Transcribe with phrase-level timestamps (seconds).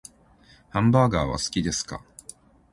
[0.71, 2.03] ハンバーガーは好きですか？